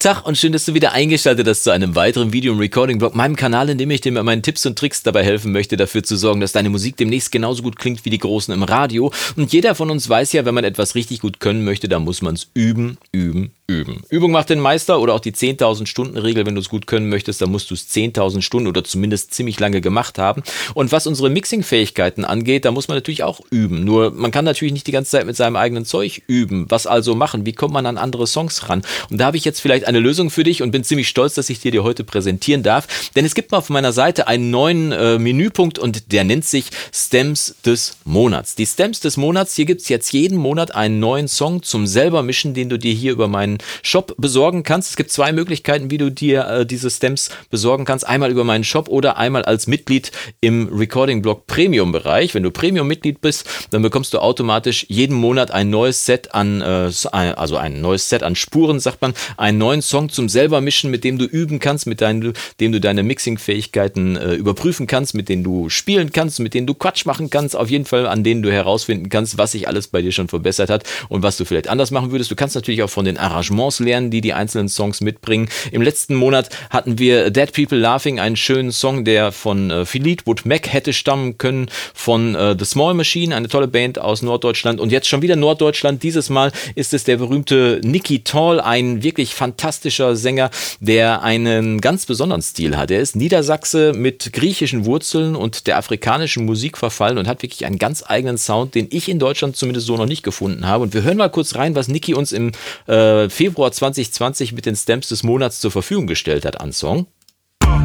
[0.00, 3.36] Tag und schön, dass du wieder eingeschaltet hast zu einem weiteren Video- und Recording-Blog, meinem
[3.36, 6.16] Kanal, in dem ich dir mit meinen Tipps und Tricks dabei helfen möchte, dafür zu
[6.16, 9.12] sorgen, dass deine Musik demnächst genauso gut klingt wie die Großen im Radio.
[9.36, 12.22] Und jeder von uns weiß ja, wenn man etwas richtig gut können möchte, dann muss
[12.22, 14.02] man es üben, üben, üben.
[14.10, 17.08] Übung macht den Meister oder auch die 10.000 Stunden Regel, wenn du es gut können
[17.08, 20.42] möchtest, dann musst du es 10.000 Stunden oder zumindest ziemlich lange gemacht haben.
[20.74, 23.84] Und was unsere Mixing-Fähigkeiten angeht, da muss man natürlich auch üben.
[23.84, 26.66] Nur man kann natürlich nicht die ganze Zeit mit seinem eigenen Zeug üben.
[26.68, 27.46] Was also machen?
[27.46, 28.82] Wie kommt man an andere Songs ran?
[29.08, 31.48] Und da habe ich jetzt vielleicht eine Lösung für dich und bin ziemlich stolz, dass
[31.48, 33.10] ich dir die heute präsentieren darf.
[33.14, 36.66] Denn es gibt mal auf meiner Seite einen neuen äh, Menüpunkt und der nennt sich
[36.92, 38.56] Stems des Monats.
[38.56, 42.24] Die Stems des Monats, hier gibt es jetzt jeden Monat einen neuen Song zum selber
[42.24, 44.90] mischen, den du dir hier über meinen Shop besorgen kannst.
[44.90, 48.06] Es gibt zwei Möglichkeiten, wie du dir äh, diese Stems besorgen kannst.
[48.06, 52.34] Einmal über meinen Shop oder einmal als Mitglied im Recording-Blog Premium-Bereich.
[52.34, 56.90] Wenn du Premium-Mitglied bist, dann bekommst du automatisch jeden Monat ein neues Set an, äh,
[57.12, 60.90] also ein neues Set an Spuren, sagt man, einen neuen neuen Song zum selber mischen,
[60.90, 65.28] mit dem du üben kannst, mit deinem, dem du deine Mixing-Fähigkeiten äh, überprüfen kannst, mit
[65.28, 68.42] denen du spielen kannst, mit denen du Quatsch machen kannst, auf jeden Fall an denen
[68.42, 71.68] du herausfinden kannst, was sich alles bei dir schon verbessert hat und was du vielleicht
[71.68, 72.30] anders machen würdest.
[72.30, 75.48] Du kannst natürlich auch von den Arrangements lernen, die die einzelnen Songs mitbringen.
[75.72, 80.44] Im letzten Monat hatten wir Dead People Laughing, einen schönen Song, der von äh, Fleetwood
[80.44, 84.92] Mac hätte stammen können, von äh, The Small Machine, eine tolle Band aus Norddeutschland und
[84.92, 86.02] jetzt schon wieder Norddeutschland.
[86.02, 92.06] Dieses Mal ist es der berühmte Nicky Tall, ein wirklich fantastischer Sänger, der einen ganz
[92.06, 92.90] besonderen Stil hat.
[92.90, 97.78] Er ist Niedersachse mit griechischen Wurzeln und der afrikanischen Musik verfallen und hat wirklich einen
[97.78, 100.82] ganz eigenen Sound, den ich in Deutschland zumindest so noch nicht gefunden habe.
[100.82, 102.52] Und wir hören mal kurz rein, was Niki uns im
[102.86, 107.06] äh, Februar 2020 mit den Stamps des Monats zur Verfügung gestellt hat an Song.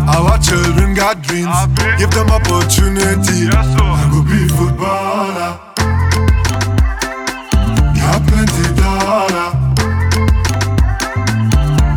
[0.07, 1.55] Our children got dreams,
[1.97, 3.49] give them opportunity.
[3.49, 5.59] I go be footballer.
[7.95, 9.51] Got plenty dollar.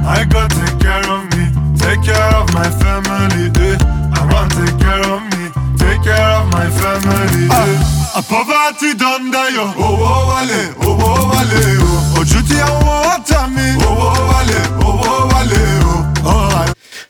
[0.06, 3.50] I got take care of me, take care of my family.
[3.60, 3.76] Eh.
[4.14, 7.44] I want take care of me, take care of my family.
[7.44, 7.50] Eh.
[7.52, 9.87] Ah, a poverty done die, oh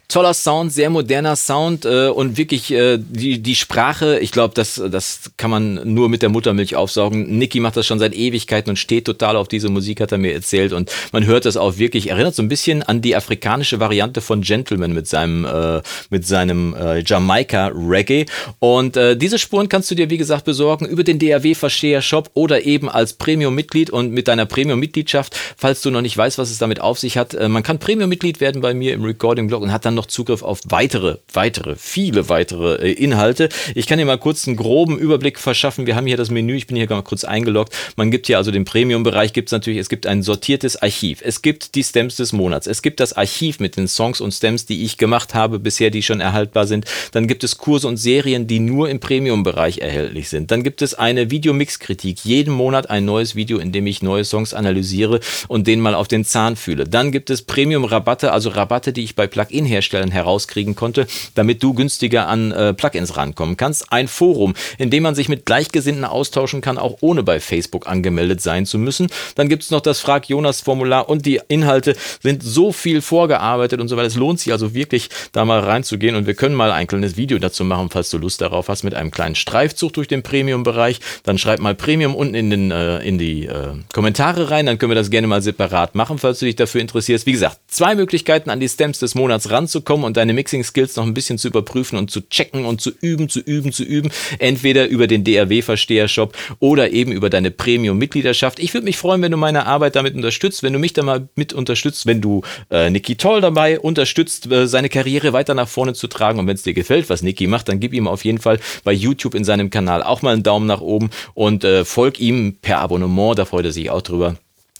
[0.09, 4.83] toller Sound, sehr moderner Sound äh, und wirklich äh, die, die Sprache, ich glaube, das,
[4.91, 7.37] das kann man nur mit der Muttermilch aufsaugen.
[7.37, 10.33] Niki macht das schon seit Ewigkeiten und steht total auf diese Musik, hat er mir
[10.33, 10.73] erzählt.
[10.73, 14.41] Und man hört das auch wirklich, erinnert so ein bisschen an die afrikanische Variante von
[14.41, 15.83] Gentleman mit seinem, äh,
[16.23, 18.25] seinem äh, Jamaika-Reggae.
[18.61, 22.89] Und äh, diese Spuren kannst du dir, wie gesagt, besorgen über den DAW-Versteher-Shop oder eben
[22.89, 26.99] als Premium-Mitglied und mit deiner Premium-Mitgliedschaft, falls du noch nicht weißt, was es damit auf
[26.99, 27.35] sich hat.
[27.35, 30.61] Äh, man kann Premium-Mitglied werden bei mir im Recording-Blog und hat dann noch Zugriff auf
[30.69, 33.49] weitere, weitere, viele weitere äh, Inhalte.
[33.75, 35.87] Ich kann dir mal kurz einen groben Überblick verschaffen.
[35.87, 37.75] Wir haben hier das Menü, ich bin hier mal kurz eingeloggt.
[37.97, 41.21] Man gibt hier also den Premium-Bereich, gibt es natürlich, es gibt ein sortiertes Archiv.
[41.23, 42.67] Es gibt die Stems des Monats.
[42.67, 46.03] Es gibt das Archiv mit den Songs und Stems, die ich gemacht habe, bisher, die
[46.03, 46.87] schon erhaltbar sind.
[47.13, 50.53] Dann gibt es Kurse und Serien, die nur im Premium-Bereich erhältlich sind.
[50.53, 52.25] Dann gibt es eine Videomix-Kritik.
[52.25, 56.07] Jeden Monat ein neues Video, in dem ich neue Songs analysiere und den mal auf
[56.07, 56.85] den Zahn fühle.
[56.85, 61.73] Dann gibt es Premium-Rabatte, also Rabatte, die ich bei Plugin-Herstellern Herstellern herauskriegen konnte, damit du
[61.73, 63.91] günstiger an äh, Plugins rankommen kannst.
[63.91, 68.43] Ein Forum, in dem man sich mit Gleichgesinnten austauschen kann, auch ohne bei Facebook angemeldet
[68.43, 69.09] sein zu müssen.
[69.35, 73.81] Dann gibt es noch das Frag Jonas Formular und die Inhalte sind so viel vorgearbeitet
[73.81, 74.09] und so weiter.
[74.09, 77.39] Es lohnt sich also wirklich, da mal reinzugehen und wir können mal ein kleines Video
[77.39, 81.01] dazu machen, falls du Lust darauf hast, mit einem kleinen Streifzug durch den Premium-Bereich.
[81.23, 84.91] Dann schreib mal Premium unten in, den, äh, in die äh, Kommentare rein, dann können
[84.91, 87.25] wir das gerne mal separat machen, falls du dich dafür interessierst.
[87.27, 91.15] Wie gesagt, zwei Möglichkeiten an die Stems des Monats ranzukommen und deine Mixing-Skills noch ein
[91.15, 94.11] bisschen zu überprüfen und zu checken und zu üben, zu üben, zu üben.
[94.39, 98.59] Entweder über den DRW-Versteher-Shop oder eben über deine Premium-Mitgliedschaft.
[98.59, 101.29] Ich würde mich freuen, wenn du meine Arbeit damit unterstützt, wenn du mich da mal
[101.37, 105.93] mit unterstützt, wenn du äh, Niki Toll dabei unterstützt, äh, seine Karriere weiter nach vorne
[105.93, 106.39] zu tragen.
[106.39, 108.93] Und wenn es dir gefällt, was Niki macht, dann gib ihm auf jeden Fall bei
[108.93, 112.79] YouTube in seinem Kanal auch mal einen Daumen nach oben und äh, folg ihm per
[112.79, 113.39] Abonnement.
[113.39, 114.37] Da freut er sich auch drüber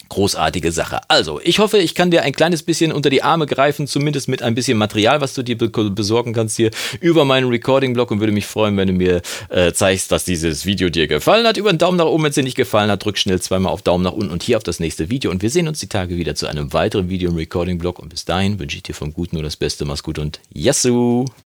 [0.09, 1.01] großartige Sache.
[1.09, 4.43] Also, ich hoffe, ich kann dir ein kleines bisschen unter die Arme greifen, zumindest mit
[4.43, 8.47] ein bisschen Material, was du dir besorgen kannst hier über meinen Recording-Blog und würde mich
[8.47, 11.57] freuen, wenn du mir äh, zeigst, dass dieses Video dir gefallen hat.
[11.57, 13.83] Über einen Daumen nach oben, wenn es dir nicht gefallen hat, drück schnell zweimal auf
[13.83, 16.17] Daumen nach unten und hier auf das nächste Video und wir sehen uns die Tage
[16.17, 19.37] wieder zu einem weiteren Video im Recording-Blog und bis dahin wünsche ich dir vom Guten
[19.37, 21.29] nur das Beste, mach's gut und Yassou!